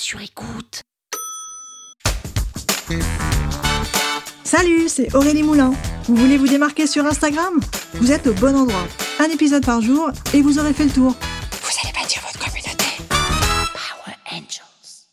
sur 0.00 0.20
écoute. 0.22 0.82
Salut, 4.44 4.88
c'est 4.88 5.14
Aurélie 5.14 5.42
Moulin. 5.42 5.72
Vous 6.04 6.16
voulez 6.16 6.38
vous 6.38 6.48
démarquer 6.48 6.86
sur 6.86 7.04
Instagram? 7.04 7.60
Vous 7.94 8.10
êtes 8.10 8.26
au 8.26 8.32
bon 8.32 8.56
endroit. 8.56 8.88
Un 9.18 9.26
épisode 9.26 9.64
par 9.64 9.82
jour 9.82 10.10
et 10.32 10.40
vous 10.40 10.58
aurez 10.58 10.72
fait 10.72 10.86
le 10.86 10.90
tour. 10.90 11.10
Vous 11.10 11.78
allez 11.84 11.92
bâtir 11.92 12.22
votre 12.22 12.38
communauté. 12.38 12.84
Power 13.10 14.16
Angels. 14.32 15.04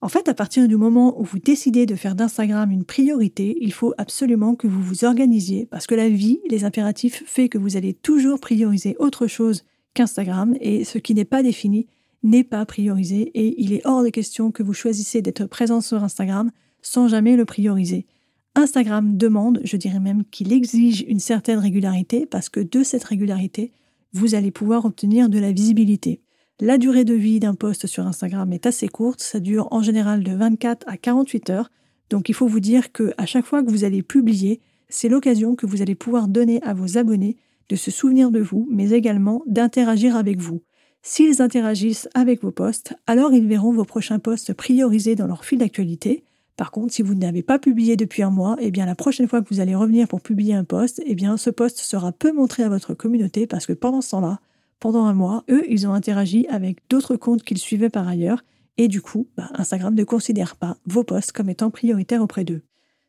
En 0.00 0.08
fait, 0.08 0.26
à 0.26 0.34
partir 0.34 0.66
du 0.68 0.76
moment 0.76 1.20
où 1.20 1.24
vous 1.24 1.38
décidez 1.38 1.84
de 1.84 1.94
faire 1.94 2.14
d'Instagram 2.14 2.70
une 2.70 2.86
priorité, 2.86 3.58
il 3.60 3.74
faut 3.74 3.92
absolument 3.98 4.54
que 4.54 4.66
vous 4.66 4.82
vous 4.82 5.04
organisiez 5.04 5.66
parce 5.66 5.86
que 5.86 5.94
la 5.94 6.08
vie, 6.08 6.40
les 6.48 6.64
impératifs, 6.64 7.22
fait 7.26 7.50
que 7.50 7.58
vous 7.58 7.76
allez 7.76 7.92
toujours 7.92 8.40
prioriser 8.40 8.96
autre 8.98 9.26
chose 9.26 9.64
qu'Instagram 9.92 10.56
et 10.62 10.84
ce 10.84 10.96
qui 10.96 11.14
n'est 11.14 11.26
pas 11.26 11.42
défini 11.42 11.88
n'est 12.22 12.44
pas 12.44 12.64
priorisé 12.66 13.22
et 13.34 13.60
il 13.62 13.72
est 13.72 13.86
hors 13.86 14.02
de 14.02 14.08
question 14.08 14.50
que 14.50 14.62
vous 14.62 14.74
choisissez 14.74 15.22
d'être 15.22 15.46
présent 15.46 15.80
sur 15.80 16.02
Instagram 16.04 16.50
sans 16.82 17.08
jamais 17.08 17.36
le 17.36 17.44
prioriser. 17.44 18.06
Instagram 18.54 19.16
demande, 19.16 19.60
je 19.64 19.76
dirais 19.76 20.00
même 20.00 20.24
qu'il 20.24 20.52
exige 20.52 21.04
une 21.06 21.20
certaine 21.20 21.58
régularité 21.58 22.26
parce 22.26 22.48
que 22.48 22.60
de 22.60 22.82
cette 22.82 23.04
régularité, 23.04 23.72
vous 24.12 24.34
allez 24.34 24.50
pouvoir 24.50 24.84
obtenir 24.84 25.28
de 25.28 25.38
la 25.38 25.52
visibilité. 25.52 26.20
La 26.58 26.76
durée 26.76 27.04
de 27.04 27.14
vie 27.14 27.40
d'un 27.40 27.54
post 27.54 27.86
sur 27.86 28.06
Instagram 28.06 28.52
est 28.52 28.66
assez 28.66 28.88
courte, 28.88 29.20
ça 29.20 29.40
dure 29.40 29.68
en 29.70 29.82
général 29.82 30.22
de 30.22 30.32
24 30.32 30.84
à 30.88 30.96
48 30.96 31.50
heures, 31.50 31.70
donc 32.10 32.28
il 32.28 32.34
faut 32.34 32.48
vous 32.48 32.60
dire 32.60 32.92
que 32.92 33.14
à 33.16 33.24
chaque 33.24 33.46
fois 33.46 33.62
que 33.62 33.70
vous 33.70 33.84
allez 33.84 34.02
publier, 34.02 34.60
c'est 34.88 35.08
l'occasion 35.08 35.54
que 35.54 35.64
vous 35.64 35.80
allez 35.80 35.94
pouvoir 35.94 36.28
donner 36.28 36.60
à 36.62 36.74
vos 36.74 36.98
abonnés 36.98 37.36
de 37.68 37.76
se 37.76 37.92
souvenir 37.92 38.32
de 38.32 38.40
vous, 38.40 38.68
mais 38.70 38.90
également 38.90 39.42
d'interagir 39.46 40.16
avec 40.16 40.38
vous. 40.38 40.60
S'ils 41.02 41.40
interagissent 41.40 42.08
avec 42.14 42.42
vos 42.42 42.50
posts, 42.50 42.94
alors 43.06 43.32
ils 43.32 43.46
verront 43.46 43.72
vos 43.72 43.84
prochains 43.84 44.18
posts 44.18 44.52
priorisés 44.52 45.14
dans 45.14 45.26
leur 45.26 45.44
fil 45.44 45.58
d'actualité. 45.58 46.24
Par 46.56 46.70
contre, 46.70 46.92
si 46.92 47.00
vous 47.00 47.14
n'avez 47.14 47.42
pas 47.42 47.58
publié 47.58 47.96
depuis 47.96 48.22
un 48.22 48.30
mois, 48.30 48.56
eh 48.60 48.70
bien 48.70 48.84
la 48.84 48.94
prochaine 48.94 49.26
fois 49.26 49.40
que 49.40 49.48
vous 49.52 49.60
allez 49.60 49.74
revenir 49.74 50.08
pour 50.08 50.20
publier 50.20 50.52
un 50.52 50.64
post, 50.64 51.02
eh 51.06 51.16
ce 51.38 51.50
post 51.50 51.78
sera 51.78 52.12
peu 52.12 52.32
montré 52.32 52.64
à 52.64 52.68
votre 52.68 52.92
communauté 52.92 53.46
parce 53.46 53.64
que 53.64 53.72
pendant 53.72 54.02
ce 54.02 54.10
temps-là, 54.10 54.40
pendant 54.78 55.06
un 55.06 55.14
mois, 55.14 55.42
eux, 55.50 55.64
ils 55.70 55.86
ont 55.86 55.94
interagi 55.94 56.46
avec 56.50 56.78
d'autres 56.90 57.16
comptes 57.16 57.42
qu'ils 57.44 57.58
suivaient 57.58 57.88
par 57.88 58.06
ailleurs 58.06 58.44
et 58.76 58.88
du 58.88 59.00
coup, 59.00 59.26
bah, 59.38 59.50
Instagram 59.54 59.94
ne 59.94 60.04
considère 60.04 60.56
pas 60.56 60.76
vos 60.84 61.04
posts 61.04 61.32
comme 61.32 61.48
étant 61.48 61.70
prioritaires 61.70 62.22
auprès 62.22 62.44
d'eux. 62.44 62.62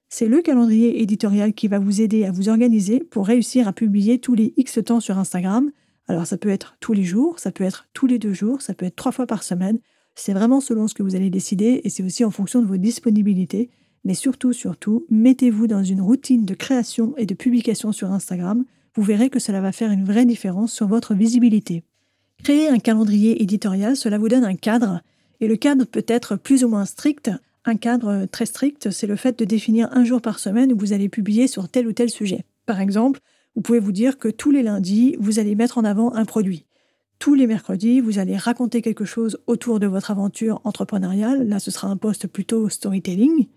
C'est 0.07 0.27
le 0.27 0.41
calendrier 0.41 1.01
éditorial 1.01 1.53
qui 1.53 1.67
va 1.67 1.79
vous 1.79 2.01
aider 2.01 2.25
à 2.25 2.31
vous 2.31 2.47
organiser 2.47 2.99
pour 2.99 3.27
réussir 3.27 3.67
à 3.67 3.73
publier 3.73 4.19
tous 4.19 4.33
les 4.33 4.53
X 4.55 4.79
temps 4.85 4.99
sur 5.01 5.17
Instagram 5.17 5.71
alors 6.11 6.27
ça 6.27 6.37
peut 6.37 6.49
être 6.49 6.75
tous 6.81 6.91
les 6.91 7.03
jours, 7.03 7.39
ça 7.39 7.51
peut 7.51 7.63
être 7.63 7.87
tous 7.93 8.05
les 8.05 8.19
deux 8.19 8.33
jours, 8.33 8.61
ça 8.61 8.73
peut 8.73 8.85
être 8.85 8.97
trois 8.97 9.13
fois 9.13 9.25
par 9.25 9.43
semaine. 9.43 9.79
C'est 10.13 10.33
vraiment 10.33 10.59
selon 10.59 10.89
ce 10.89 10.93
que 10.93 11.03
vous 11.03 11.15
allez 11.15 11.29
décider 11.29 11.79
et 11.85 11.89
c'est 11.89 12.03
aussi 12.03 12.25
en 12.25 12.31
fonction 12.31 12.61
de 12.61 12.67
vos 12.67 12.75
disponibilités. 12.75 13.69
Mais 14.03 14.13
surtout, 14.13 14.51
surtout, 14.51 15.05
mettez-vous 15.09 15.67
dans 15.67 15.83
une 15.83 16.01
routine 16.01 16.43
de 16.45 16.53
création 16.53 17.13
et 17.17 17.25
de 17.25 17.33
publication 17.33 17.93
sur 17.93 18.11
Instagram. 18.11 18.65
Vous 18.95 19.03
verrez 19.03 19.29
que 19.29 19.39
cela 19.39 19.61
va 19.61 19.71
faire 19.71 19.91
une 19.91 20.03
vraie 20.03 20.25
différence 20.25 20.73
sur 20.73 20.85
votre 20.85 21.13
visibilité. 21.13 21.83
Créer 22.43 22.67
un 22.67 22.79
calendrier 22.79 23.41
éditorial, 23.41 23.95
cela 23.95 24.17
vous 24.17 24.27
donne 24.27 24.43
un 24.43 24.55
cadre. 24.55 25.01
Et 25.39 25.47
le 25.47 25.55
cadre 25.55 25.85
peut 25.85 26.05
être 26.07 26.35
plus 26.35 26.65
ou 26.65 26.67
moins 26.67 26.85
strict. 26.85 27.31
Un 27.63 27.77
cadre 27.77 28.25
très 28.25 28.47
strict, 28.47 28.91
c'est 28.91 29.07
le 29.07 29.15
fait 29.15 29.39
de 29.39 29.45
définir 29.45 29.87
un 29.93 30.03
jour 30.03 30.21
par 30.21 30.39
semaine 30.39 30.73
où 30.73 30.77
vous 30.77 30.91
allez 30.91 31.07
publier 31.07 31.47
sur 31.47 31.69
tel 31.69 31.87
ou 31.87 31.93
tel 31.93 32.09
sujet. 32.09 32.43
Par 32.65 32.81
exemple, 32.81 33.21
vous 33.55 33.61
pouvez 33.61 33.79
vous 33.79 33.91
dire 33.91 34.17
que 34.17 34.27
tous 34.27 34.51
les 34.51 34.63
lundis, 34.63 35.15
vous 35.19 35.39
allez 35.39 35.55
mettre 35.55 35.77
en 35.77 35.83
avant 35.83 36.13
un 36.13 36.25
produit. 36.25 36.65
Tous 37.19 37.35
les 37.35 37.47
mercredis, 37.47 37.99
vous 37.99 38.17
allez 38.17 38.35
raconter 38.35 38.81
quelque 38.81 39.05
chose 39.05 39.37
autour 39.45 39.79
de 39.79 39.87
votre 39.87 40.09
aventure 40.09 40.61
entrepreneuriale. 40.63 41.47
Là, 41.47 41.59
ce 41.59 41.69
sera 41.69 41.87
un 41.87 41.97
poste 41.97 42.27
plutôt 42.27 42.69
storytelling. 42.69 43.47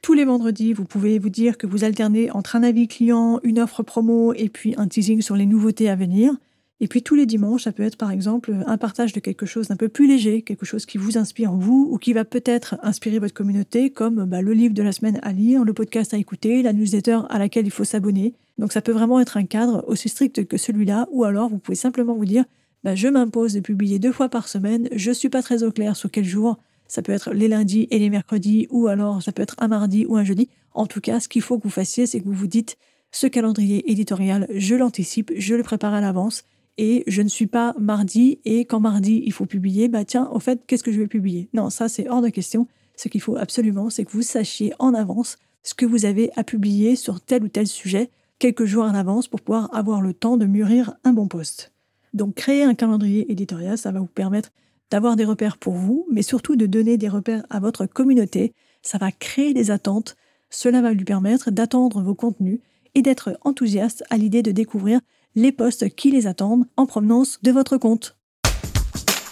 Tous 0.00 0.14
les 0.14 0.24
vendredis, 0.24 0.72
vous 0.72 0.84
pouvez 0.84 1.20
vous 1.20 1.28
dire 1.28 1.56
que 1.56 1.68
vous 1.68 1.84
alternez 1.84 2.32
entre 2.32 2.56
un 2.56 2.64
avis 2.64 2.88
client, 2.88 3.38
une 3.44 3.60
offre 3.60 3.84
promo 3.84 4.32
et 4.32 4.48
puis 4.48 4.74
un 4.76 4.88
teasing 4.88 5.22
sur 5.22 5.36
les 5.36 5.46
nouveautés 5.46 5.88
à 5.88 5.94
venir. 5.94 6.34
Et 6.82 6.88
puis 6.88 7.04
tous 7.04 7.14
les 7.14 7.26
dimanches, 7.26 7.62
ça 7.62 7.70
peut 7.70 7.84
être 7.84 7.96
par 7.96 8.10
exemple 8.10 8.52
un 8.66 8.76
partage 8.76 9.12
de 9.12 9.20
quelque 9.20 9.46
chose 9.46 9.68
d'un 9.68 9.76
peu 9.76 9.88
plus 9.88 10.08
léger, 10.08 10.42
quelque 10.42 10.66
chose 10.66 10.84
qui 10.84 10.98
vous 10.98 11.16
inspire 11.16 11.52
vous 11.52 11.88
ou 11.88 11.96
qui 11.96 12.12
va 12.12 12.24
peut-être 12.24 12.74
inspirer 12.82 13.20
votre 13.20 13.34
communauté, 13.34 13.90
comme 13.90 14.24
bah, 14.24 14.42
le 14.42 14.52
livre 14.52 14.74
de 14.74 14.82
la 14.82 14.90
semaine 14.90 15.20
à 15.22 15.32
lire, 15.32 15.62
le 15.62 15.72
podcast 15.74 16.12
à 16.12 16.16
écouter, 16.16 16.60
la 16.60 16.72
newsletter 16.72 17.20
à 17.28 17.38
laquelle 17.38 17.66
il 17.66 17.70
faut 17.70 17.84
s'abonner. 17.84 18.34
Donc 18.58 18.72
ça 18.72 18.80
peut 18.80 18.90
vraiment 18.90 19.20
être 19.20 19.36
un 19.36 19.44
cadre 19.44 19.84
aussi 19.86 20.08
strict 20.08 20.44
que 20.48 20.56
celui-là, 20.56 21.06
ou 21.12 21.22
alors 21.22 21.48
vous 21.48 21.58
pouvez 21.58 21.76
simplement 21.76 22.14
vous 22.14 22.24
dire 22.24 22.44
bah, 22.82 22.96
je 22.96 23.06
m'impose 23.06 23.54
de 23.54 23.60
publier 23.60 24.00
deux 24.00 24.10
fois 24.10 24.28
par 24.28 24.48
semaine, 24.48 24.88
je 24.90 25.10
ne 25.10 25.14
suis 25.14 25.28
pas 25.28 25.42
très 25.42 25.62
au 25.62 25.70
clair 25.70 25.94
sur 25.94 26.10
quel 26.10 26.24
jour, 26.24 26.58
ça 26.88 27.00
peut 27.00 27.12
être 27.12 27.32
les 27.32 27.46
lundis 27.46 27.86
et 27.92 28.00
les 28.00 28.10
mercredis, 28.10 28.66
ou 28.70 28.88
alors 28.88 29.22
ça 29.22 29.30
peut 29.30 29.42
être 29.42 29.54
un 29.58 29.68
mardi 29.68 30.04
ou 30.06 30.16
un 30.16 30.24
jeudi. 30.24 30.48
En 30.74 30.86
tout 30.86 31.00
cas, 31.00 31.20
ce 31.20 31.28
qu'il 31.28 31.42
faut 31.42 31.58
que 31.58 31.62
vous 31.62 31.70
fassiez, 31.70 32.06
c'est 32.06 32.18
que 32.18 32.24
vous 32.24 32.32
vous 32.32 32.48
dites 32.48 32.76
ce 33.12 33.28
calendrier 33.28 33.88
éditorial, 33.88 34.48
je 34.52 34.74
l'anticipe, 34.74 35.30
je 35.36 35.54
le 35.54 35.62
prépare 35.62 35.94
à 35.94 36.00
l'avance, 36.00 36.42
et 36.78 37.04
je 37.06 37.22
ne 37.22 37.28
suis 37.28 37.46
pas 37.46 37.74
mardi, 37.78 38.40
et 38.44 38.64
quand 38.64 38.80
mardi 38.80 39.22
il 39.24 39.32
faut 39.32 39.46
publier, 39.46 39.88
bah 39.88 40.04
tiens, 40.04 40.28
au 40.32 40.40
fait, 40.40 40.62
qu'est-ce 40.66 40.82
que 40.82 40.92
je 40.92 41.00
vais 41.00 41.06
publier? 41.06 41.48
Non, 41.52 41.70
ça 41.70 41.88
c'est 41.88 42.08
hors 42.08 42.22
de 42.22 42.28
question. 42.28 42.66
Ce 42.96 43.08
qu'il 43.08 43.20
faut 43.20 43.36
absolument, 43.36 43.90
c'est 43.90 44.04
que 44.04 44.12
vous 44.12 44.22
sachiez 44.22 44.72
en 44.78 44.94
avance 44.94 45.38
ce 45.62 45.74
que 45.74 45.86
vous 45.86 46.04
avez 46.04 46.30
à 46.36 46.44
publier 46.44 46.96
sur 46.96 47.20
tel 47.20 47.44
ou 47.44 47.48
tel 47.48 47.66
sujet 47.66 48.10
quelques 48.38 48.64
jours 48.64 48.84
en 48.84 48.94
avance 48.94 49.28
pour 49.28 49.40
pouvoir 49.40 49.74
avoir 49.74 50.00
le 50.00 50.14
temps 50.14 50.36
de 50.36 50.46
mûrir 50.46 50.94
un 51.04 51.12
bon 51.12 51.28
poste. 51.28 51.72
Donc 52.12 52.34
créer 52.34 52.64
un 52.64 52.74
calendrier 52.74 53.30
éditorial, 53.30 53.78
ça 53.78 53.92
va 53.92 54.00
vous 54.00 54.06
permettre 54.06 54.50
d'avoir 54.90 55.16
des 55.16 55.24
repères 55.24 55.56
pour 55.56 55.74
vous, 55.74 56.06
mais 56.10 56.22
surtout 56.22 56.56
de 56.56 56.66
donner 56.66 56.98
des 56.98 57.08
repères 57.08 57.46
à 57.48 57.60
votre 57.60 57.86
communauté. 57.86 58.52
Ça 58.82 58.98
va 58.98 59.10
créer 59.12 59.54
des 59.54 59.70
attentes. 59.70 60.16
Cela 60.50 60.82
va 60.82 60.92
lui 60.92 61.04
permettre 61.04 61.50
d'attendre 61.50 62.02
vos 62.02 62.14
contenus 62.14 62.58
et 62.94 63.00
d'être 63.00 63.38
enthousiaste 63.42 64.04
à 64.10 64.18
l'idée 64.18 64.42
de 64.42 64.50
découvrir 64.50 65.00
les 65.34 65.52
posts 65.52 65.94
qui 65.94 66.10
les 66.10 66.26
attendent 66.26 66.66
en 66.76 66.86
provenance 66.86 67.38
de 67.42 67.50
votre 67.50 67.76
compte. 67.76 68.16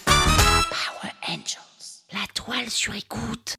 Power 0.07 1.13
Angels, 1.29 2.05
la 2.13 2.27
toile 2.35 2.71
sur 2.71 2.95
écoute. 2.95 3.57